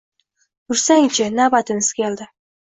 Yursang-chi, 0.73 1.29
navbatimiz 1.37 1.95
keldi 2.01 2.33